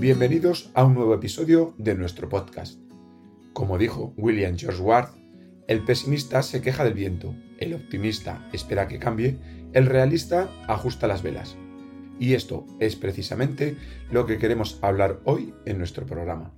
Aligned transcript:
Bienvenidos 0.00 0.70
a 0.72 0.84
un 0.84 0.94
nuevo 0.94 1.12
episodio 1.12 1.74
de 1.76 1.94
nuestro 1.94 2.30
podcast. 2.30 2.80
Como 3.52 3.76
dijo 3.76 4.14
William 4.16 4.56
George 4.56 4.80
Ward, 4.80 5.10
el 5.68 5.84
pesimista 5.84 6.42
se 6.42 6.62
queja 6.62 6.84
del 6.84 6.94
viento, 6.94 7.34
el 7.58 7.74
optimista 7.74 8.48
espera 8.54 8.88
que 8.88 8.98
cambie, 8.98 9.36
el 9.74 9.84
realista 9.84 10.48
ajusta 10.68 11.06
las 11.06 11.22
velas. 11.22 11.54
Y 12.18 12.32
esto 12.32 12.64
es 12.78 12.96
precisamente 12.96 13.76
lo 14.10 14.24
que 14.24 14.38
queremos 14.38 14.78
hablar 14.80 15.20
hoy 15.24 15.52
en 15.66 15.76
nuestro 15.76 16.06
programa. 16.06 16.54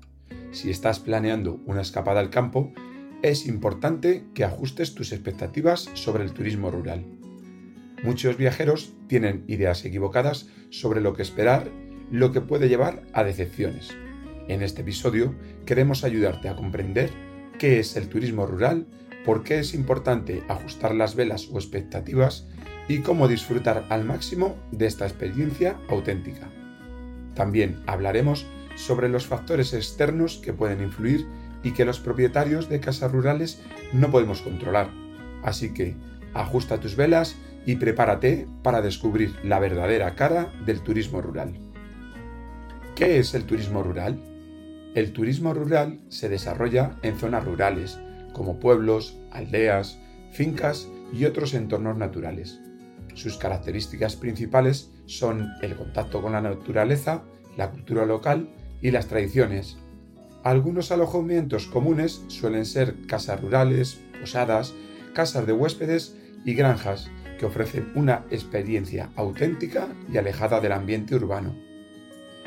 Si 0.52 0.70
estás 0.70 1.00
planeando 1.00 1.60
una 1.66 1.80
escapada 1.80 2.20
al 2.20 2.30
campo, 2.30 2.72
es 3.22 3.46
importante 3.46 4.22
que 4.34 4.44
ajustes 4.44 4.94
tus 4.94 5.10
expectativas 5.10 5.90
sobre 5.94 6.22
el 6.22 6.32
turismo 6.32 6.70
rural. 6.70 7.04
Muchos 8.04 8.36
viajeros 8.36 8.94
tienen 9.08 9.42
ideas 9.48 9.84
equivocadas 9.84 10.48
sobre 10.70 11.00
lo 11.00 11.14
que 11.14 11.22
esperar, 11.22 11.72
lo 12.12 12.30
que 12.30 12.42
puede 12.42 12.68
llevar 12.68 13.02
a 13.14 13.24
decepciones. 13.24 13.88
En 14.46 14.62
este 14.62 14.82
episodio 14.82 15.34
queremos 15.64 16.04
ayudarte 16.04 16.50
a 16.50 16.54
comprender 16.54 17.10
qué 17.58 17.80
es 17.80 17.96
el 17.96 18.08
turismo 18.08 18.46
rural, 18.46 18.86
por 19.24 19.42
qué 19.42 19.58
es 19.58 19.72
importante 19.72 20.42
ajustar 20.46 20.94
las 20.94 21.14
velas 21.16 21.48
o 21.50 21.56
expectativas 21.56 22.46
y 22.86 22.98
cómo 22.98 23.28
disfrutar 23.28 23.86
al 23.88 24.04
máximo 24.04 24.56
de 24.72 24.86
esta 24.86 25.06
experiencia 25.06 25.78
auténtica. 25.88 26.50
También 27.34 27.82
hablaremos 27.86 28.46
sobre 28.76 29.08
los 29.08 29.26
factores 29.26 29.72
externos 29.72 30.36
que 30.36 30.52
pueden 30.52 30.82
influir 30.82 31.26
y 31.62 31.72
que 31.72 31.86
los 31.86 31.98
propietarios 31.98 32.68
de 32.68 32.80
casas 32.80 33.10
rurales 33.10 33.62
no 33.94 34.10
podemos 34.10 34.42
controlar. 34.42 34.90
Así 35.42 35.72
que 35.72 35.96
ajusta 36.34 36.78
tus 36.78 36.94
velas 36.94 37.36
y 37.64 37.76
prepárate 37.76 38.46
para 38.62 38.82
descubrir 38.82 39.34
la 39.42 39.58
verdadera 39.60 40.14
cara 40.14 40.52
del 40.66 40.82
turismo 40.82 41.22
rural. 41.22 41.71
¿Qué 43.04 43.18
es 43.18 43.34
el 43.34 43.46
turismo 43.46 43.82
rural? 43.82 44.22
El 44.94 45.12
turismo 45.12 45.52
rural 45.52 45.98
se 46.08 46.28
desarrolla 46.28 47.00
en 47.02 47.18
zonas 47.18 47.44
rurales, 47.44 47.98
como 48.32 48.60
pueblos, 48.60 49.18
aldeas, 49.32 49.98
fincas 50.30 50.86
y 51.12 51.24
otros 51.24 51.52
entornos 51.54 51.96
naturales. 51.96 52.60
Sus 53.14 53.38
características 53.38 54.14
principales 54.14 54.92
son 55.06 55.50
el 55.62 55.74
contacto 55.74 56.22
con 56.22 56.30
la 56.30 56.42
naturaleza, 56.42 57.24
la 57.56 57.72
cultura 57.72 58.06
local 58.06 58.50
y 58.80 58.92
las 58.92 59.08
tradiciones. 59.08 59.78
Algunos 60.44 60.92
alojamientos 60.92 61.66
comunes 61.66 62.22
suelen 62.28 62.64
ser 62.64 62.94
casas 63.08 63.40
rurales, 63.40 64.00
posadas, 64.20 64.74
casas 65.12 65.44
de 65.44 65.52
huéspedes 65.52 66.14
y 66.44 66.54
granjas 66.54 67.10
que 67.40 67.46
ofrecen 67.46 67.90
una 67.96 68.24
experiencia 68.30 69.10
auténtica 69.16 69.88
y 70.08 70.18
alejada 70.18 70.60
del 70.60 70.70
ambiente 70.70 71.16
urbano. 71.16 71.71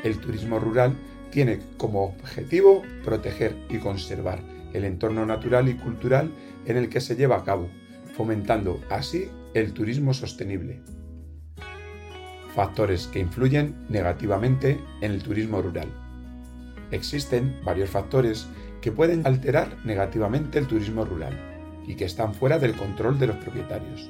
El 0.06 0.20
turismo 0.20 0.60
rural 0.60 0.94
tiene 1.32 1.58
como 1.78 2.04
objetivo 2.04 2.84
proteger 3.02 3.56
y 3.68 3.78
conservar 3.78 4.38
el 4.72 4.84
entorno 4.84 5.26
natural 5.26 5.68
y 5.68 5.74
cultural 5.74 6.30
en 6.64 6.76
el 6.76 6.88
que 6.88 7.00
se 7.00 7.16
lleva 7.16 7.38
a 7.38 7.42
cabo, 7.42 7.68
fomentando 8.16 8.80
así 8.88 9.28
el 9.52 9.72
turismo 9.72 10.14
sostenible. 10.14 10.80
Factores 12.54 13.08
que 13.08 13.18
influyen 13.18 13.74
negativamente 13.88 14.78
en 15.00 15.10
el 15.10 15.24
turismo 15.24 15.60
rural. 15.60 15.88
Existen 16.92 17.58
varios 17.64 17.90
factores 17.90 18.46
que 18.80 18.92
pueden 18.92 19.26
alterar 19.26 19.76
negativamente 19.84 20.60
el 20.60 20.68
turismo 20.68 21.04
rural 21.04 21.36
y 21.84 21.96
que 21.96 22.04
están 22.04 22.32
fuera 22.32 22.60
del 22.60 22.74
control 22.74 23.18
de 23.18 23.26
los 23.26 23.36
propietarios. 23.38 24.08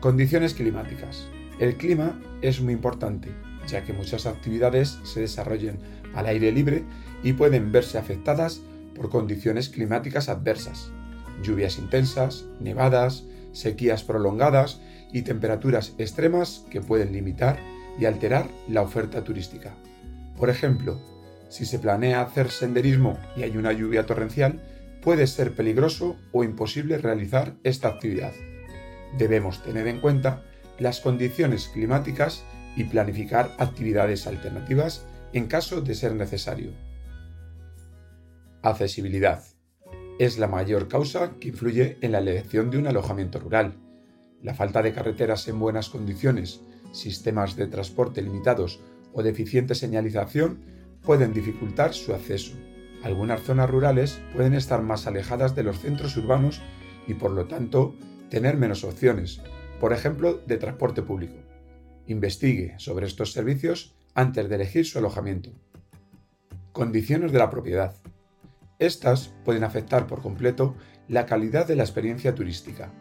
Condiciones 0.00 0.54
climáticas. 0.54 1.28
El 1.58 1.76
clima 1.76 2.18
es 2.40 2.62
muy 2.62 2.72
importante, 2.72 3.28
ya 3.66 3.84
que 3.84 3.92
muchas 3.92 4.26
actividades 4.26 4.98
se 5.04 5.20
desarrollan 5.20 5.78
al 6.14 6.26
aire 6.26 6.52
libre 6.52 6.84
y 7.22 7.32
pueden 7.32 7.72
verse 7.72 7.98
afectadas 7.98 8.60
por 8.94 9.10
condiciones 9.10 9.68
climáticas 9.68 10.28
adversas, 10.28 10.90
lluvias 11.42 11.78
intensas, 11.78 12.44
nevadas, 12.60 13.24
sequías 13.52 14.04
prolongadas 14.04 14.80
y 15.12 15.22
temperaturas 15.22 15.94
extremas 15.98 16.64
que 16.70 16.80
pueden 16.80 17.12
limitar 17.12 17.58
y 17.98 18.04
alterar 18.04 18.48
la 18.68 18.82
oferta 18.82 19.24
turística. 19.24 19.74
Por 20.36 20.50
ejemplo, 20.50 21.00
si 21.48 21.64
se 21.64 21.78
planea 21.78 22.20
hacer 22.20 22.50
senderismo 22.50 23.18
y 23.36 23.42
hay 23.42 23.56
una 23.56 23.72
lluvia 23.72 24.06
torrencial, 24.06 24.60
puede 25.02 25.26
ser 25.26 25.54
peligroso 25.54 26.16
o 26.32 26.44
imposible 26.44 26.98
realizar 26.98 27.54
esta 27.62 27.88
actividad 27.88 28.32
debemos 29.16 29.62
tener 29.62 29.86
en 29.86 30.00
cuenta 30.00 30.42
las 30.78 31.00
condiciones 31.00 31.68
climáticas 31.68 32.44
y 32.76 32.84
planificar 32.84 33.54
actividades 33.58 34.26
alternativas 34.26 35.06
en 35.32 35.46
caso 35.46 35.80
de 35.80 35.94
ser 35.94 36.14
necesario. 36.14 36.70
Accesibilidad. 38.62 39.42
Es 40.18 40.38
la 40.38 40.46
mayor 40.46 40.88
causa 40.88 41.32
que 41.40 41.48
influye 41.48 41.98
en 42.00 42.12
la 42.12 42.18
elección 42.18 42.70
de 42.70 42.78
un 42.78 42.86
alojamiento 42.86 43.38
rural. 43.38 43.74
La 44.42 44.54
falta 44.54 44.82
de 44.82 44.92
carreteras 44.92 45.46
en 45.48 45.58
buenas 45.58 45.88
condiciones, 45.88 46.60
sistemas 46.92 47.56
de 47.56 47.66
transporte 47.66 48.22
limitados 48.22 48.80
o 49.12 49.22
deficiente 49.22 49.74
señalización 49.74 50.60
pueden 51.02 51.32
dificultar 51.32 51.94
su 51.94 52.14
acceso. 52.14 52.54
Algunas 53.02 53.42
zonas 53.42 53.70
rurales 53.70 54.20
pueden 54.34 54.54
estar 54.54 54.82
más 54.82 55.06
alejadas 55.06 55.54
de 55.54 55.62
los 55.62 55.78
centros 55.80 56.16
urbanos 56.16 56.60
y 57.06 57.14
por 57.14 57.30
lo 57.30 57.46
tanto 57.46 57.94
tener 58.30 58.56
menos 58.56 58.84
opciones, 58.84 59.40
por 59.80 59.92
ejemplo, 59.92 60.40
de 60.46 60.56
transporte 60.56 61.02
público. 61.02 61.45
Investigue 62.06 62.74
sobre 62.78 63.06
estos 63.06 63.32
servicios 63.32 63.96
antes 64.14 64.48
de 64.48 64.54
elegir 64.54 64.86
su 64.86 64.98
alojamiento. 64.98 65.50
Condiciones 66.72 67.32
de 67.32 67.38
la 67.38 67.50
propiedad. 67.50 67.96
Estas 68.78 69.34
pueden 69.44 69.64
afectar 69.64 70.06
por 70.06 70.22
completo 70.22 70.76
la 71.08 71.26
calidad 71.26 71.66
de 71.66 71.74
la 71.74 71.82
experiencia 71.82 72.34
turística. 72.34 72.92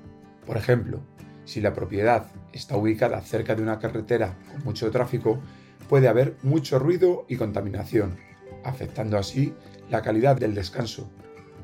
Por 0.47 0.57
ejemplo, 0.57 1.01
si 1.43 1.61
la 1.61 1.73
propiedad 1.73 2.31
está 2.51 2.77
ubicada 2.77 3.21
cerca 3.21 3.53
de 3.53 3.61
una 3.61 3.77
carretera 3.77 4.39
con 4.51 4.63
mucho 4.63 4.89
tráfico, 4.89 5.39
puede 5.87 6.07
haber 6.07 6.35
mucho 6.41 6.79
ruido 6.79 7.25
y 7.29 7.35
contaminación, 7.35 8.17
afectando 8.63 9.19
así 9.19 9.53
la 9.91 10.01
calidad 10.01 10.35
del 10.35 10.55
descanso. 10.55 11.11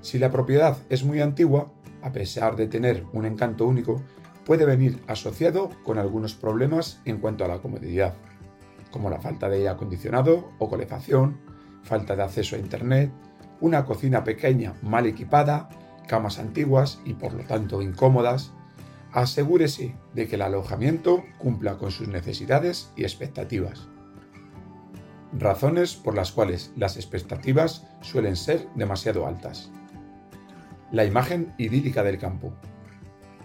Si 0.01 0.19
la 0.19 0.31
propiedad 0.31 0.77
es 0.89 1.03
muy 1.03 1.21
antigua, 1.21 1.71
a 2.03 2.11
pesar 2.11 2.55
de 2.55 2.67
tener 2.67 3.05
un 3.13 3.25
encanto 3.25 3.65
único, 3.65 4.03
puede 4.51 4.65
venir 4.65 5.01
asociado 5.07 5.69
con 5.85 5.97
algunos 5.97 6.35
problemas 6.35 6.99
en 7.05 7.19
cuanto 7.19 7.45
a 7.45 7.47
la 7.47 7.59
comodidad, 7.59 8.15
como 8.91 9.09
la 9.09 9.21
falta 9.21 9.47
de 9.47 9.55
aire 9.55 9.69
acondicionado 9.69 10.51
o 10.59 10.69
calefacción, 10.69 11.39
falta 11.83 12.17
de 12.17 12.23
acceso 12.23 12.57
a 12.57 12.59
Internet, 12.59 13.13
una 13.61 13.85
cocina 13.85 14.25
pequeña 14.25 14.73
mal 14.81 15.05
equipada, 15.05 15.69
camas 16.05 16.37
antiguas 16.37 16.99
y 17.05 17.13
por 17.13 17.31
lo 17.31 17.45
tanto 17.45 17.81
incómodas. 17.81 18.51
Asegúrese 19.13 19.95
de 20.15 20.27
que 20.27 20.35
el 20.35 20.41
alojamiento 20.41 21.23
cumpla 21.37 21.77
con 21.77 21.91
sus 21.91 22.09
necesidades 22.09 22.91
y 22.97 23.03
expectativas. 23.03 23.87
Razones 25.31 25.95
por 25.95 26.13
las 26.13 26.33
cuales 26.33 26.73
las 26.75 26.97
expectativas 26.97 27.87
suelen 28.01 28.35
ser 28.35 28.67
demasiado 28.75 29.25
altas. 29.25 29.71
La 30.91 31.05
imagen 31.05 31.53
idílica 31.57 32.03
del 32.03 32.17
campo. 32.17 32.53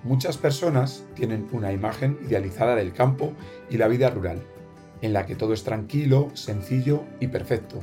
Muchas 0.04 0.36
personas 0.36 1.04
tienen 1.14 1.46
una 1.52 1.72
imagen 1.72 2.18
idealizada 2.26 2.76
del 2.76 2.92
campo 2.92 3.32
y 3.70 3.76
la 3.76 3.88
vida 3.88 4.10
rural, 4.10 4.42
en 5.02 5.12
la 5.12 5.26
que 5.26 5.34
todo 5.34 5.52
es 5.52 5.64
tranquilo, 5.64 6.30
sencillo 6.34 7.04
y 7.20 7.28
perfecto. 7.28 7.80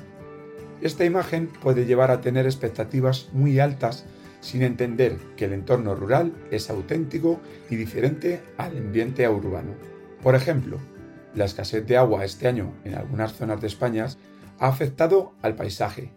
Esta 0.81 1.06
imagen 1.06 1.47
puede 1.47 1.85
llevar 1.85 2.12
a 2.12 2.22
tener 2.22 2.46
expectativas 2.46 3.29
muy 3.34 3.59
altas 3.59 4.06
sin 4.41 4.62
entender 4.62 5.18
que 5.38 5.46
el 5.46 5.53
entorno 5.53 5.96
rural 5.96 6.34
es 6.51 6.69
auténtico 6.69 7.40
y 7.69 7.78
diferente 7.78 8.41
al 8.57 8.78
ambiente 8.78 9.28
urbano. 9.30 9.72
Por 10.22 10.35
ejemplo, 10.35 10.80
la 11.33 11.45
escasez 11.45 11.86
de 11.88 11.98
agua 11.98 12.25
este 12.25 12.48
año 12.48 12.74
en 12.83 12.95
algunas 12.95 13.33
zonas 13.33 13.62
de 13.62 13.68
España 13.68 14.07
ha 14.59 14.68
afectado 14.68 15.33
al 15.42 15.56
paisaje, 15.56 16.12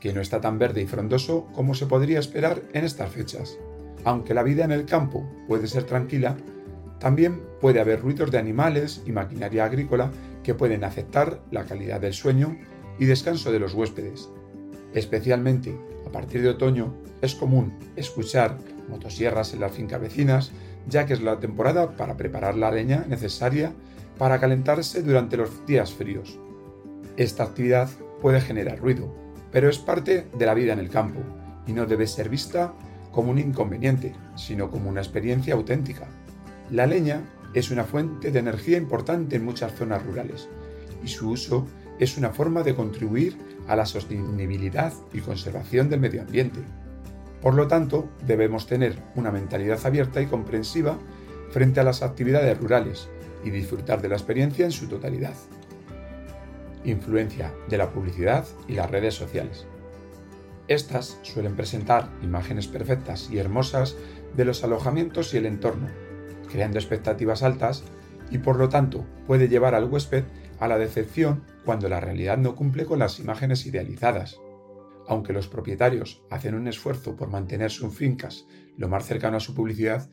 que 0.00 0.12
no 0.12 0.20
está 0.20 0.40
tan 0.40 0.58
verde 0.58 0.82
y 0.82 0.86
frondoso 0.86 1.46
como 1.52 1.74
se 1.74 1.86
podría 1.86 2.20
esperar 2.20 2.62
en 2.72 2.84
estas 2.84 3.10
fechas. 3.10 3.58
Aunque 4.04 4.34
la 4.34 4.42
vida 4.42 4.64
en 4.64 4.72
el 4.72 4.84
campo 4.84 5.28
puede 5.46 5.66
ser 5.66 5.84
tranquila, 5.84 6.36
también 6.98 7.42
puede 7.60 7.80
haber 7.80 8.00
ruidos 8.00 8.30
de 8.30 8.38
animales 8.38 9.02
y 9.06 9.12
maquinaria 9.12 9.64
agrícola 9.64 10.10
que 10.42 10.54
pueden 10.54 10.84
afectar 10.84 11.40
la 11.50 11.64
calidad 11.64 12.00
del 12.00 12.12
sueño 12.12 12.56
y 12.98 13.06
descanso 13.06 13.52
de 13.52 13.58
los 13.58 13.74
huéspedes. 13.74 14.28
Especialmente 14.94 15.76
a 16.06 16.10
partir 16.10 16.42
de 16.42 16.50
otoño 16.50 16.94
es 17.20 17.34
común 17.34 17.72
escuchar 17.96 18.58
motosierras 18.88 19.54
en 19.54 19.60
las 19.60 19.72
fincas 19.72 20.00
vecinas, 20.00 20.52
ya 20.88 21.06
que 21.06 21.14
es 21.14 21.22
la 21.22 21.38
temporada 21.38 21.96
para 21.96 22.16
preparar 22.16 22.56
la 22.56 22.70
leña 22.70 23.04
necesaria 23.08 23.72
para 24.18 24.38
calentarse 24.38 25.02
durante 25.02 25.36
los 25.36 25.64
días 25.66 25.92
fríos. 25.92 26.38
Esta 27.16 27.44
actividad 27.44 27.88
puede 28.20 28.40
generar 28.40 28.78
ruido, 28.78 29.14
pero 29.50 29.68
es 29.68 29.78
parte 29.78 30.26
de 30.36 30.46
la 30.46 30.54
vida 30.54 30.72
en 30.72 30.78
el 30.78 30.88
campo 30.88 31.20
y 31.66 31.72
no 31.72 31.86
debe 31.86 32.06
ser 32.06 32.28
vista 32.28 32.74
como 33.12 33.30
un 33.30 33.38
inconveniente, 33.38 34.14
sino 34.34 34.70
como 34.70 34.88
una 34.88 35.00
experiencia 35.00 35.54
auténtica. 35.54 36.08
La 36.70 36.86
leña 36.86 37.22
es 37.54 37.70
una 37.70 37.84
fuente 37.84 38.30
de 38.30 38.38
energía 38.38 38.78
importante 38.78 39.36
en 39.36 39.44
muchas 39.44 39.72
zonas 39.74 40.04
rurales 40.04 40.48
y 41.04 41.08
su 41.08 41.30
uso 41.30 41.66
es 41.98 42.16
una 42.16 42.30
forma 42.30 42.62
de 42.62 42.74
contribuir 42.74 43.36
a 43.68 43.76
la 43.76 43.86
sostenibilidad 43.86 44.92
y 45.12 45.20
conservación 45.20 45.88
del 45.88 46.00
medio 46.00 46.22
ambiente. 46.22 46.60
Por 47.40 47.54
lo 47.54 47.68
tanto, 47.68 48.08
debemos 48.26 48.66
tener 48.66 48.96
una 49.14 49.30
mentalidad 49.30 49.84
abierta 49.84 50.20
y 50.20 50.26
comprensiva 50.26 50.98
frente 51.50 51.80
a 51.80 51.84
las 51.84 52.02
actividades 52.02 52.58
rurales 52.58 53.08
y 53.44 53.50
disfrutar 53.50 54.00
de 54.00 54.08
la 54.08 54.16
experiencia 54.16 54.64
en 54.64 54.72
su 54.72 54.88
totalidad. 54.88 55.34
Influencia 56.84 57.52
de 57.68 57.78
la 57.78 57.90
publicidad 57.90 58.46
y 58.68 58.74
las 58.74 58.90
redes 58.90 59.14
sociales. 59.14 59.66
Estas 60.68 61.18
suelen 61.22 61.56
presentar 61.56 62.08
imágenes 62.22 62.68
perfectas 62.68 63.28
y 63.30 63.38
hermosas 63.38 63.96
de 64.36 64.44
los 64.44 64.62
alojamientos 64.64 65.34
y 65.34 65.38
el 65.38 65.46
entorno, 65.46 65.88
creando 66.50 66.78
expectativas 66.78 67.42
altas 67.42 67.84
y 68.30 68.38
por 68.38 68.56
lo 68.56 68.68
tanto 68.68 69.04
puede 69.26 69.48
llevar 69.48 69.74
al 69.74 69.90
huésped 69.90 70.24
a 70.60 70.68
la 70.68 70.78
decepción 70.78 71.44
cuando 71.64 71.88
la 71.88 72.00
realidad 72.00 72.38
no 72.38 72.54
cumple 72.54 72.86
con 72.86 72.98
las 72.98 73.18
imágenes 73.18 73.66
idealizadas. 73.66 74.38
Aunque 75.08 75.32
los 75.32 75.48
propietarios 75.48 76.22
hacen 76.30 76.54
un 76.54 76.68
esfuerzo 76.68 77.16
por 77.16 77.28
mantener 77.28 77.70
sus 77.70 77.94
fincas 77.94 78.46
lo 78.76 78.88
más 78.88 79.04
cercano 79.04 79.36
a 79.36 79.40
su 79.40 79.54
publicidad, 79.54 80.08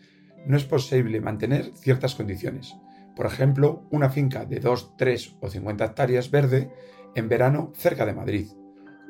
no 0.46 0.58
es 0.58 0.66
posible 0.66 1.22
mantener 1.22 1.72
ciertas 1.76 2.16
condiciones. 2.16 2.76
Por 3.16 3.26
ejemplo, 3.26 3.84
una 3.92 4.10
finca 4.10 4.46
de 4.46 4.60
2, 4.60 4.98
3 4.98 5.36
o 5.42 5.50
50 5.50 5.86
hectáreas 5.86 6.32
verde 6.32 6.72
en 7.16 7.30
verano 7.30 7.72
cerca 7.76 8.06
de 8.06 8.14
Madrid. 8.14 8.48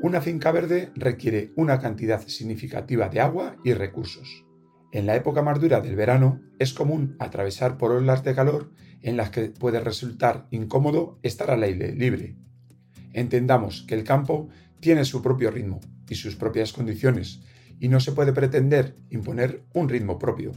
Una 0.01 0.21
finca 0.21 0.53
verde 0.53 0.93
requiere 0.95 1.51
una 1.57 1.79
cantidad 1.79 2.25
significativa 2.25 3.09
de 3.09 3.19
agua 3.19 3.57
y 3.65 3.73
recursos. 3.73 4.45
En 4.93 5.05
la 5.05 5.17
época 5.17 5.41
más 5.41 5.59
dura 5.59 5.81
del 5.81 5.97
verano 5.97 6.41
es 6.57 6.73
común 6.73 7.17
atravesar 7.19 7.77
por 7.77 7.91
olas 7.91 8.23
de 8.23 8.33
calor 8.33 8.71
en 9.01 9.17
las 9.17 9.29
que 9.29 9.49
puede 9.49 9.81
resultar 9.81 10.47
incómodo 10.51 11.19
estar 11.21 11.51
al 11.51 11.63
aire 11.63 11.93
libre. 11.93 12.37
Entendamos 13.11 13.83
que 13.89 13.95
el 13.95 14.05
campo 14.05 14.47
tiene 14.79 15.03
su 15.03 15.21
propio 15.21 15.51
ritmo 15.51 15.81
y 16.07 16.15
sus 16.15 16.37
propias 16.37 16.71
condiciones 16.71 17.41
y 17.77 17.89
no 17.89 17.99
se 17.99 18.13
puede 18.13 18.31
pretender 18.31 18.95
imponer 19.09 19.65
un 19.73 19.89
ritmo 19.89 20.17
propio. 20.17 20.53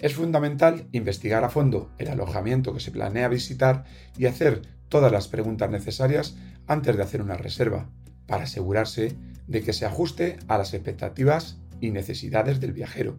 Es 0.00 0.14
fundamental 0.14 0.88
investigar 0.90 1.44
a 1.44 1.50
fondo 1.50 1.92
el 1.98 2.08
alojamiento 2.08 2.74
que 2.74 2.80
se 2.80 2.90
planea 2.90 3.28
visitar 3.28 3.84
y 4.18 4.26
hacer 4.26 4.62
todas 4.88 5.12
las 5.12 5.28
preguntas 5.28 5.70
necesarias 5.70 6.36
antes 6.66 6.96
de 6.96 7.02
hacer 7.02 7.22
una 7.22 7.36
reserva, 7.36 7.88
para 8.26 8.44
asegurarse 8.44 9.16
de 9.46 9.62
que 9.62 9.72
se 9.72 9.86
ajuste 9.86 10.38
a 10.48 10.58
las 10.58 10.74
expectativas 10.74 11.58
y 11.80 11.90
necesidades 11.90 12.60
del 12.60 12.72
viajero 12.72 13.18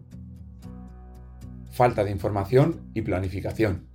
falta 1.78 2.02
de 2.02 2.10
información 2.10 2.80
y 2.92 3.02
planificación. 3.02 3.86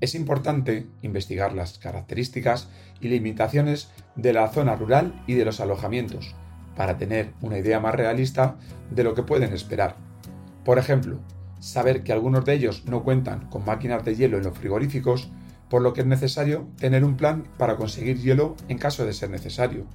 Es 0.00 0.14
importante 0.14 0.86
investigar 1.02 1.52
las 1.52 1.78
características 1.80 2.68
y 3.00 3.08
limitaciones 3.08 3.90
de 4.14 4.32
la 4.32 4.48
zona 4.50 4.76
rural 4.76 5.20
y 5.26 5.34
de 5.34 5.44
los 5.44 5.58
alojamientos 5.58 6.32
para 6.76 6.96
tener 6.96 7.32
una 7.40 7.58
idea 7.58 7.80
más 7.80 7.96
realista 7.96 8.56
de 8.92 9.02
lo 9.02 9.14
que 9.14 9.24
pueden 9.24 9.52
esperar. 9.52 9.96
Por 10.64 10.78
ejemplo, 10.78 11.18
saber 11.58 12.04
que 12.04 12.12
algunos 12.12 12.44
de 12.44 12.54
ellos 12.54 12.84
no 12.86 13.02
cuentan 13.02 13.48
con 13.48 13.64
máquinas 13.64 14.04
de 14.04 14.14
hielo 14.14 14.38
en 14.38 14.44
los 14.44 14.56
frigoríficos, 14.56 15.28
por 15.68 15.82
lo 15.82 15.92
que 15.92 16.02
es 16.02 16.06
necesario 16.06 16.68
tener 16.78 17.04
un 17.04 17.16
plan 17.16 17.48
para 17.58 17.74
conseguir 17.74 18.18
hielo 18.18 18.54
en 18.68 18.78
caso 18.78 19.04
de 19.04 19.12
ser 19.12 19.30
necesario. 19.30 19.86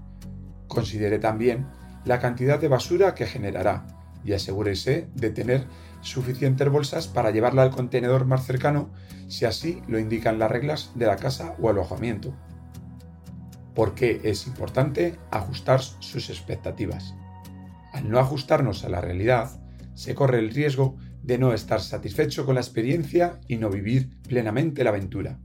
Considere 0.80 1.20
también 1.20 1.68
la 2.06 2.20
cantidad 2.20 2.58
de 2.58 2.70
basura 2.70 3.14
que 3.14 3.26
generará 3.26 3.86
y 4.24 4.32
asegúrese 4.32 5.10
de 5.14 5.30
tener 5.30 5.66
suficientes 6.00 6.70
bolsas 6.70 7.10
para 7.10 7.32
llevarla 7.32 7.64
al 7.64 7.72
contenedor 7.72 8.24
más 8.24 8.46
cercano 8.46 8.90
si 9.28 9.44
así 9.44 9.82
lo 9.90 10.00
indican 10.00 10.40
las 10.40 10.50
reglas 10.50 10.92
de 10.96 11.06
la 11.06 11.18
casa 11.18 11.54
o 11.60 11.70
alojamiento. 11.70 12.34
¿Por 13.76 13.94
qué 13.94 14.22
es 14.24 14.48
importante 14.48 15.20
ajustar 15.32 15.82
sus 15.82 16.30
expectativas? 16.30 17.14
Al 17.92 18.10
no 18.10 18.18
ajustarnos 18.18 18.86
a 18.86 18.90
la 18.90 19.02
realidad, 19.02 19.62
se 19.96 20.16
corre 20.16 20.40
el 20.40 20.54
riesgo 20.54 20.96
de 21.22 21.40
no 21.40 21.52
estar 21.52 21.82
satisfecho 21.82 22.46
con 22.46 22.56
la 22.56 22.62
experiencia 22.62 23.42
y 23.50 23.58
no 23.58 23.70
vivir 23.70 24.12
plenamente 24.22 24.86
la 24.86 24.92
aventura. 24.92 25.40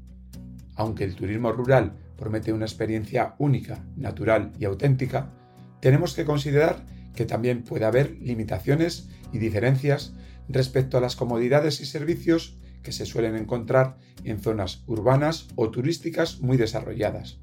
Aunque 0.76 1.02
el 1.02 1.16
turismo 1.16 1.50
rural 1.50 2.03
promete 2.16 2.52
una 2.52 2.66
experiencia 2.66 3.34
única, 3.38 3.84
natural 3.96 4.52
y 4.58 4.64
auténtica, 4.64 5.32
tenemos 5.81 6.14
que 6.14 6.25
considerar 6.25 6.84
que 7.14 7.26
también 7.26 7.62
puede 7.62 7.84
haber 7.84 8.19
limitaciones 8.20 9.08
y 9.32 9.38
diferencias 9.38 10.14
respecto 10.49 10.99
a 10.99 11.00
las 11.00 11.16
comodidades 11.16 11.81
y 11.81 11.87
servicios 11.87 12.58
que 12.82 12.93
se 12.93 13.06
suelen 13.06 13.37
encontrar 13.37 13.99
en 14.25 14.40
zonas 14.40 14.84
urbanas 14.87 15.49
o 15.56 15.70
turísticas 15.70 16.40
muy 16.40 16.56
desarrolladas. 16.56 17.40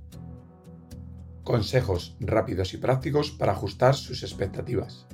Consejos 1.44 2.15
rápidos 2.19 2.73
y 2.73 2.77
prácticos 2.77 3.31
para 3.31 3.53
ajustar 3.53 3.95
sus 3.95 4.23
expectativas. 4.23 5.07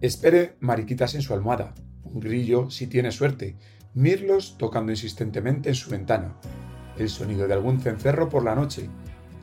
Espere 0.00 0.56
mariquitas 0.60 1.14
en 1.14 1.22
su 1.22 1.34
almohada, 1.34 1.74
un 2.04 2.20
grillo 2.20 2.70
si 2.70 2.86
tiene 2.86 3.12
suerte, 3.12 3.56
mirlos 3.92 4.56
tocando 4.56 4.92
insistentemente 4.92 5.68
en 5.68 5.74
su 5.74 5.90
ventana, 5.90 6.36
el 7.00 7.08
sonido 7.08 7.48
de 7.48 7.54
algún 7.54 7.80
cencerro 7.80 8.28
por 8.28 8.44
la 8.44 8.54
noche, 8.54 8.88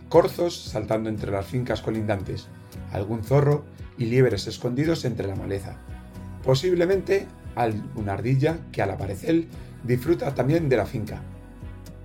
corzos 0.09 0.57
saltando 0.57 1.09
entre 1.09 1.31
las 1.31 1.45
fincas 1.45 1.81
colindantes, 1.81 2.47
algún 2.91 3.23
zorro 3.23 3.65
y 3.97 4.05
liebres 4.05 4.47
escondidos 4.47 5.05
entre 5.05 5.27
la 5.27 5.35
maleza. 5.35 5.77
Posiblemente 6.43 7.27
alguna 7.55 8.13
ardilla 8.13 8.59
que 8.71 8.81
al 8.81 8.91
aparecer 8.91 9.45
disfruta 9.83 10.33
también 10.35 10.69
de 10.69 10.77
la 10.77 10.85
finca. 10.85 11.21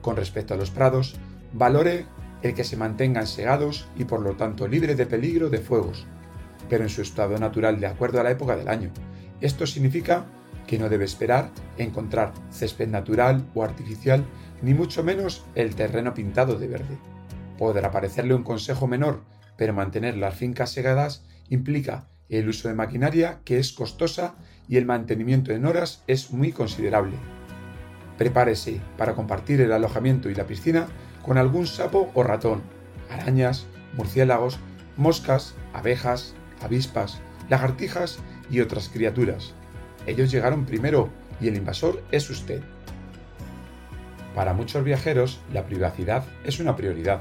Con 0.01 0.17
respecto 0.17 0.55
a 0.55 0.57
los 0.57 0.71
prados, 0.71 1.17
valore 1.53 2.07
el 2.43 2.55
que 2.55 2.65
se 2.65 2.77
mantengan 2.77 3.27
segados 3.27 3.87
y 3.97 4.05
por 4.05 4.21
lo 4.21 4.33
tanto 4.33 4.67
libre 4.67 4.95
de 4.95 5.07
peligro 5.07 5.49
de 5.49 5.59
fuegos, 5.59 6.07
pero 6.69 6.83
en 6.83 6.91
su 6.91 7.03
estado 7.03 7.39
natural 7.39 7.79
de 7.79 7.87
acuerdo 7.87 8.21
a 8.21 8.25
la 8.25 8.31
época 8.31 8.57
del 8.57 8.69
año. 8.69 8.91
Esto 9.41 9.67
significa 9.67 10.25
que 10.67 10.79
no 10.79 10.89
debe 10.89 11.05
esperar 11.05 11.51
encontrar 11.77 12.33
césped 12.51 12.89
natural 12.89 13.45
o 13.55 13.63
artificial, 13.63 14.25
ni 14.63 14.75
mucho 14.75 15.03
menos 15.03 15.45
el 15.55 15.75
terreno 15.75 16.15
pintado 16.15 16.59
de 16.59 16.69
verde. 16.69 16.99
Podrá 17.59 17.91
parecerle 17.91 18.35
un 18.35 18.45
consejo 18.45 18.87
menor, 18.87 19.23
pero 19.57 19.75
mantener 19.75 20.17
las 20.17 20.35
fincas 20.35 20.71
segadas 20.71 21.25
implica 21.49 22.09
el 22.29 22.49
uso 22.49 22.69
de 22.69 22.75
maquinaria 22.75 23.41
que 23.45 23.59
es 23.59 23.73
costosa 23.73 24.37
y 24.69 24.77
el 24.79 24.87
mantenimiento 24.87 25.53
en 25.53 25.67
horas 25.67 26.03
es 26.07 26.33
muy 26.33 26.53
considerable. 26.53 27.17
Prepárese 28.17 28.81
para 28.97 29.15
compartir 29.15 29.61
el 29.61 29.73
alojamiento 29.73 30.31
y 30.31 30.35
la 30.35 30.47
piscina 30.47 30.87
con 31.23 31.39
algún 31.39 31.67
sapo 31.67 32.11
o 32.15 32.23
ratón, 32.23 32.63
arañas, 33.11 33.67
murciélagos, 33.95 34.59
moscas, 34.97 35.55
abejas, 35.73 36.35
avispas, 36.63 37.21
lagartijas 37.49 38.19
y 38.51 38.61
otras 38.61 38.89
criaturas. 38.89 39.55
Ellos 40.07 40.31
llegaron 40.31 40.65
primero 40.65 41.11
y 41.41 41.49
el 41.49 41.57
invasor 41.57 42.03
es 42.11 42.31
usted. 42.31 42.63
Para 44.35 44.55
muchos 44.55 44.83
viajeros, 44.85 45.41
la 45.53 45.67
privacidad 45.67 46.25
es 46.45 46.59
una 46.59 46.75
prioridad. 46.75 47.21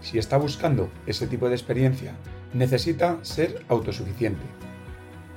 Si 0.00 0.18
está 0.18 0.38
buscando 0.38 0.90
ese 1.06 1.26
tipo 1.26 1.48
de 1.48 1.54
experiencia 1.54 2.14
necesita 2.54 3.18
ser 3.22 3.64
autosuficiente. 3.68 4.42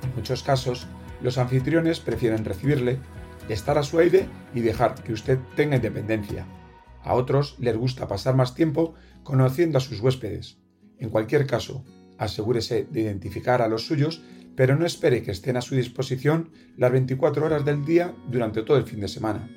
En 0.02 0.14
muchos 0.16 0.42
casos, 0.42 0.86
los 1.22 1.38
anfitriones 1.38 2.00
prefieren 2.00 2.44
recibirle, 2.44 2.98
estar 3.48 3.78
a 3.78 3.82
su 3.82 3.98
aire 3.98 4.26
y 4.54 4.60
dejar 4.60 4.94
que 4.94 5.12
usted 5.12 5.38
tenga 5.54 5.76
independencia. 5.76 6.46
A 7.02 7.14
otros 7.14 7.56
les 7.58 7.76
gusta 7.76 8.08
pasar 8.08 8.34
más 8.34 8.54
tiempo 8.54 8.94
conociendo 9.22 9.78
a 9.78 9.82
sus 9.82 10.00
huéspedes. 10.00 10.58
En 10.98 11.10
cualquier 11.10 11.46
caso, 11.46 11.84
asegúrese 12.18 12.86
de 12.90 13.02
identificar 13.02 13.60
a 13.60 13.68
los 13.68 13.86
suyos, 13.86 14.22
pero 14.56 14.76
no 14.76 14.86
espere 14.86 15.22
que 15.22 15.32
estén 15.32 15.56
a 15.56 15.60
su 15.60 15.74
disposición 15.74 16.50
las 16.76 16.92
24 16.92 17.44
horas 17.44 17.64
del 17.64 17.84
día 17.84 18.14
durante 18.28 18.62
todo 18.62 18.78
el 18.78 18.84
fin 18.84 19.00
de 19.00 19.08
semana. 19.08 19.48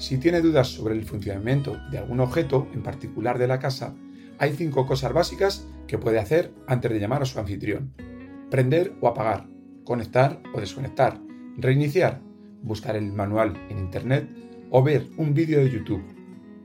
Si 0.00 0.16
tiene 0.16 0.40
dudas 0.40 0.68
sobre 0.68 0.94
el 0.94 1.04
funcionamiento 1.04 1.78
de 1.90 1.98
algún 1.98 2.20
objeto 2.20 2.66
en 2.72 2.82
particular 2.82 3.38
de 3.38 3.46
la 3.46 3.58
casa, 3.58 3.94
hay 4.38 4.54
cinco 4.54 4.86
cosas 4.86 5.12
básicas 5.12 5.68
que 5.86 5.98
puede 5.98 6.18
hacer 6.18 6.54
antes 6.66 6.90
de 6.90 6.98
llamar 6.98 7.20
a 7.20 7.26
su 7.26 7.38
anfitrión. 7.38 7.92
Prender 8.50 8.94
o 9.02 9.08
apagar, 9.08 9.46
conectar 9.84 10.42
o 10.54 10.60
desconectar, 10.60 11.20
reiniciar, 11.58 12.22
buscar 12.62 12.96
el 12.96 13.12
manual 13.12 13.58
en 13.68 13.78
Internet 13.78 14.26
o 14.70 14.82
ver 14.82 15.06
un 15.18 15.34
vídeo 15.34 15.58
de 15.58 15.70
YouTube. 15.70 16.02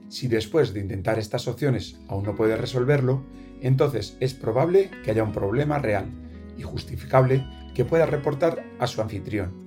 Si 0.08 0.30
después 0.30 0.74
de 0.74 0.80
intentar 0.80 1.20
estas 1.20 1.50
opciones 1.50 2.00
aún 2.08 2.24
no 2.24 2.36
puede 2.36 2.56
resolverlo, 2.56 3.25
entonces 3.60 4.15
es 4.22 4.34
probable 4.34 4.92
que 5.04 5.12
haya 5.12 5.25
un 5.25 5.34
problema 5.34 5.77
real 5.77 6.06
y 6.58 6.62
justificable 6.62 7.46
que 7.74 7.84
pueda 7.84 8.06
reportar 8.06 8.63
a 8.80 8.88
su 8.88 9.01
anfitrión. 9.01 9.65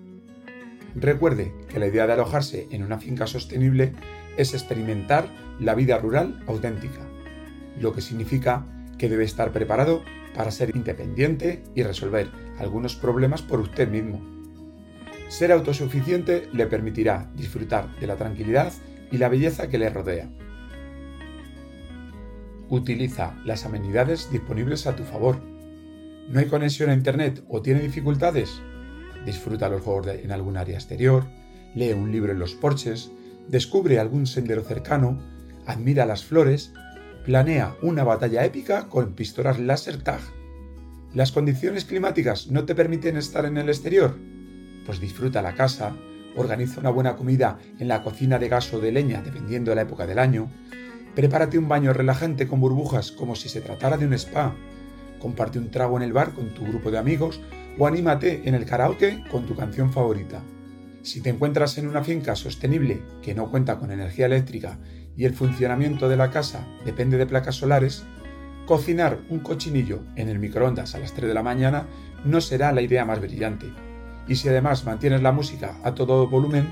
Recuerde 0.95 1.55
que 1.69 1.79
la 1.79 1.87
idea 1.87 2.07
de 2.07 2.15
alojarse 2.15 2.69
en 2.71 2.83
una 2.83 2.99
finca 2.99 3.27
sostenible 3.27 3.93
es 4.37 4.55
experimentar 4.55 5.29
la 5.61 5.75
vida 5.75 5.99
rural 5.99 6.43
auténtica 6.47 7.09
lo 7.81 7.93
que 7.93 8.01
significa 8.01 8.67
que 8.99 9.09
debe 9.09 9.25
estar 9.25 9.53
preparado 9.53 10.03
para 10.35 10.51
ser 10.51 10.75
independiente 10.75 11.63
y 11.75 11.83
resolver 11.83 12.31
algunos 12.59 12.97
problemas 12.97 13.43
por 13.43 13.61
usted 13.61 13.89
mismo. 13.89 14.21
Ser 15.29 15.53
autosuficiente 15.53 16.49
le 16.53 16.67
permitirá 16.67 17.31
disfrutar 17.35 17.95
de 17.99 18.07
la 18.07 18.17
tranquilidad 18.17 18.73
y 19.11 19.19
la 19.19 19.29
belleza 19.29 19.69
que 19.69 19.79
le 19.79 19.91
rodea. 19.91 20.29
Utiliza 22.69 23.35
las 23.45 23.65
amenidades 23.65 24.31
disponibles 24.31 24.87
a 24.87 24.97
tu 24.97 25.05
favor. 25.05 25.41
¿No 26.29 26.39
hay 26.39 26.47
conexión 26.47 26.91
a 26.91 26.95
Internet 26.95 27.43
o 27.49 27.63
tiene 27.63 27.81
dificultades? 27.81 28.61
Disfruta 29.29 29.69
los 29.69 29.83
juegos 29.83 30.07
en 30.07 30.33
algún 30.33 30.57
área 30.57 30.77
exterior, 30.77 31.27
lee 31.75 31.93
un 31.93 32.11
libro 32.11 32.33
en 32.33 32.39
los 32.39 32.55
porches, 32.55 33.11
descubre 33.47 33.99
algún 33.99 34.27
sendero 34.27 34.63
cercano, 34.63 35.19
admira 35.67 36.07
las 36.07 36.25
flores, 36.25 36.73
planea 37.27 37.77
una 37.83 38.05
batalla 38.05 38.47
épica 38.47 38.89
con 38.89 39.13
pistolas 39.13 39.59
láser 39.59 40.03
tag. 40.03 40.21
¿Las 41.13 41.31
condiciones 41.31 41.85
climáticas 41.85 42.47
no 42.47 42.65
te 42.65 42.75
permiten 42.75 43.19
estar 43.19 43.45
en 43.45 43.59
el 43.59 43.69
exterior? 43.69 44.17
Pues 44.87 44.99
disfruta 44.99 45.43
la 45.43 45.55
casa, 45.55 45.95
organiza 46.35 46.81
una 46.81 46.89
buena 46.89 47.15
comida 47.15 47.59
en 47.79 47.89
la 47.89 48.03
cocina 48.03 48.39
de 48.39 48.49
gas 48.49 48.73
o 48.73 48.81
de 48.81 48.93
leña 48.93 49.21
dependiendo 49.21 49.73
de 49.73 49.75
la 49.75 49.83
época 49.83 50.07
del 50.07 50.21
año, 50.21 50.51
prepárate 51.15 51.59
un 51.59 51.69
baño 51.69 51.93
relajante 51.93 52.49
con 52.49 52.61
burbujas 52.61 53.13
como 53.13 53.35
si 53.35 53.51
se 53.51 53.61
tratara 53.61 53.99
de 53.99 54.07
un 54.07 54.15
spa, 54.15 54.57
comparte 55.19 55.59
un 55.59 55.71
trago 55.71 55.97
en 55.97 56.03
el 56.03 56.13
bar 56.13 56.33
con 56.33 56.49
tu 56.49 56.65
grupo 56.65 56.91
de 56.91 56.99
amigos 56.99 57.41
o 57.79 57.87
anímate 57.87 58.49
en 58.49 58.55
el 58.55 58.65
karaoke 58.65 59.25
con 59.31 59.47
tu 59.47 59.55
canción 59.55 59.93
favorita. 59.93 60.43
Si 61.03 61.21
te 61.21 61.31
encuentras 61.31 61.79
en 61.79 61.89
una 61.89 62.03
finca 62.05 62.35
sostenible 62.35 63.03
que 63.23 63.35
no 63.35 63.51
cuenta 63.51 63.79
con 63.79 63.93
energía 63.93 64.27
eléctrica 64.27 64.79
y 65.17 65.25
el 65.25 65.35
funcionamiento 65.35 66.09
de 66.09 66.17
la 66.17 66.31
casa 66.31 66.67
depende 66.85 67.19
de 67.19 67.27
placas 67.27 67.57
solares, 67.57 68.05
cocinar 68.67 69.21
un 69.31 69.39
cochinillo 69.39 70.03
en 70.17 70.29
el 70.29 70.39
microondas 70.39 70.95
a 70.95 70.99
las 70.99 71.15
3 71.15 71.29
de 71.29 71.35
la 71.35 71.43
mañana 71.43 71.87
no 72.25 72.41
será 72.41 72.73
la 72.73 72.83
idea 72.83 73.05
más 73.05 73.21
brillante. 73.21 73.73
Y 74.27 74.37
si 74.37 74.49
además 74.49 74.85
mantienes 74.85 75.23
la 75.23 75.33
música 75.33 75.77
a 75.83 75.95
todo 75.95 76.29
volumen, 76.29 76.69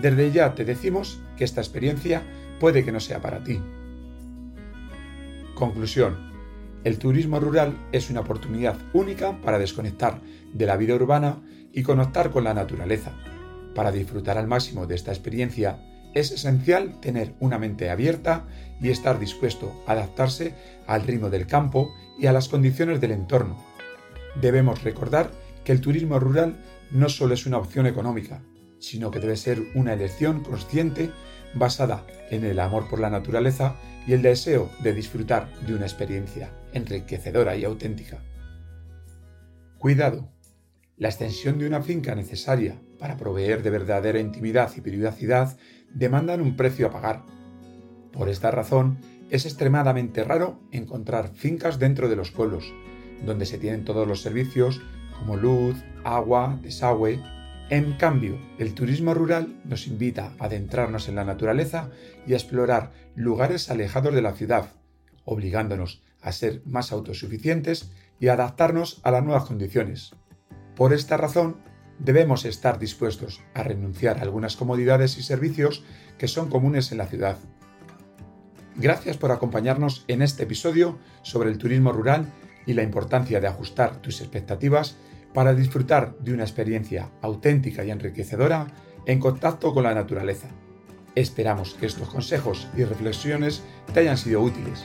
desde 0.00 0.32
ya 0.32 0.54
te 0.54 0.64
decimos 0.64 1.20
que 1.36 1.44
esta 1.44 1.60
experiencia 1.60 2.22
puede 2.58 2.84
que 2.84 2.92
no 2.92 3.00
sea 3.00 3.20
para 3.20 3.44
ti. 3.44 3.60
Conclusión. 5.54 6.35
El 6.86 7.00
turismo 7.00 7.40
rural 7.40 7.76
es 7.90 8.10
una 8.10 8.20
oportunidad 8.20 8.78
única 8.92 9.40
para 9.40 9.58
desconectar 9.58 10.20
de 10.52 10.66
la 10.66 10.76
vida 10.76 10.94
urbana 10.94 11.42
y 11.72 11.82
conectar 11.82 12.30
con 12.30 12.44
la 12.44 12.54
naturaleza. 12.54 13.10
Para 13.74 13.90
disfrutar 13.90 14.38
al 14.38 14.46
máximo 14.46 14.86
de 14.86 14.94
esta 14.94 15.10
experiencia, 15.10 15.80
es 16.14 16.30
esencial 16.30 17.00
tener 17.00 17.34
una 17.40 17.58
mente 17.58 17.90
abierta 17.90 18.46
y 18.80 18.90
estar 18.90 19.18
dispuesto 19.18 19.82
a 19.88 19.94
adaptarse 19.94 20.54
al 20.86 21.02
ritmo 21.02 21.28
del 21.28 21.48
campo 21.48 21.92
y 22.20 22.26
a 22.26 22.32
las 22.32 22.48
condiciones 22.48 23.00
del 23.00 23.10
entorno. 23.10 23.56
Debemos 24.40 24.84
recordar 24.84 25.32
que 25.64 25.72
el 25.72 25.80
turismo 25.80 26.20
rural 26.20 26.54
no 26.92 27.08
solo 27.08 27.34
es 27.34 27.46
una 27.46 27.58
opción 27.58 27.88
económica, 27.88 28.42
sino 28.78 29.10
que 29.10 29.18
debe 29.18 29.36
ser 29.36 29.60
una 29.74 29.94
elección 29.94 30.44
consciente 30.44 31.10
basada 31.52 32.06
en 32.30 32.44
el 32.44 32.60
amor 32.60 32.88
por 32.88 33.00
la 33.00 33.10
naturaleza 33.10 33.74
y 34.06 34.12
el 34.12 34.22
deseo 34.22 34.70
de 34.84 34.92
disfrutar 34.92 35.52
de 35.62 35.74
una 35.74 35.86
experiencia 35.86 36.52
enriquecedora 36.76 37.56
y 37.56 37.64
auténtica. 37.64 38.22
Cuidado. 39.78 40.30
La 40.96 41.08
extensión 41.08 41.58
de 41.58 41.66
una 41.66 41.82
finca 41.82 42.14
necesaria 42.14 42.80
para 42.98 43.16
proveer 43.16 43.62
de 43.62 43.70
verdadera 43.70 44.18
intimidad 44.18 44.72
y 44.76 44.80
privacidad 44.80 45.58
demandan 45.92 46.40
un 46.40 46.56
precio 46.56 46.86
a 46.86 46.90
pagar. 46.90 47.22
Por 48.12 48.28
esta 48.28 48.50
razón, 48.50 48.98
es 49.30 49.44
extremadamente 49.44 50.24
raro 50.24 50.60
encontrar 50.70 51.34
fincas 51.34 51.78
dentro 51.78 52.08
de 52.08 52.16
los 52.16 52.30
pueblos, 52.30 52.72
donde 53.24 53.44
se 53.44 53.58
tienen 53.58 53.84
todos 53.84 54.06
los 54.06 54.22
servicios 54.22 54.80
como 55.18 55.36
luz, 55.36 55.76
agua, 56.04 56.58
desagüe, 56.62 57.20
en 57.68 57.94
cambio, 57.94 58.38
el 58.58 58.74
turismo 58.74 59.12
rural 59.12 59.60
nos 59.64 59.88
invita 59.88 60.32
a 60.38 60.44
adentrarnos 60.44 61.08
en 61.08 61.16
la 61.16 61.24
naturaleza 61.24 61.90
y 62.24 62.32
a 62.32 62.36
explorar 62.36 62.92
lugares 63.16 63.70
alejados 63.70 64.14
de 64.14 64.22
la 64.22 64.34
ciudad, 64.34 64.70
obligándonos 65.24 66.04
a 66.26 66.32
ser 66.32 66.60
más 66.66 66.92
autosuficientes 66.92 67.90
y 68.18 68.28
adaptarnos 68.28 69.00
a 69.04 69.12
las 69.12 69.24
nuevas 69.24 69.44
condiciones. 69.44 70.10
Por 70.74 70.92
esta 70.92 71.16
razón, 71.16 71.56
debemos 71.98 72.44
estar 72.44 72.78
dispuestos 72.78 73.40
a 73.54 73.62
renunciar 73.62 74.18
a 74.18 74.22
algunas 74.22 74.56
comodidades 74.56 75.16
y 75.18 75.22
servicios 75.22 75.84
que 76.18 76.28
son 76.28 76.50
comunes 76.50 76.90
en 76.92 76.98
la 76.98 77.06
ciudad. 77.06 77.38
Gracias 78.74 79.16
por 79.16 79.30
acompañarnos 79.30 80.04
en 80.08 80.20
este 80.20 80.42
episodio 80.42 80.98
sobre 81.22 81.48
el 81.48 81.58
turismo 81.58 81.92
rural 81.92 82.26
y 82.66 82.74
la 82.74 82.82
importancia 82.82 83.40
de 83.40 83.46
ajustar 83.46 84.02
tus 84.02 84.20
expectativas 84.20 84.96
para 85.32 85.54
disfrutar 85.54 86.18
de 86.18 86.34
una 86.34 86.42
experiencia 86.42 87.10
auténtica 87.22 87.84
y 87.84 87.90
enriquecedora 87.90 88.66
en 89.06 89.20
contacto 89.20 89.72
con 89.72 89.84
la 89.84 89.94
naturaleza. 89.94 90.48
Esperamos 91.14 91.74
que 91.74 91.86
estos 91.86 92.08
consejos 92.08 92.68
y 92.76 92.84
reflexiones 92.84 93.62
te 93.94 94.00
hayan 94.00 94.18
sido 94.18 94.42
útiles. 94.42 94.84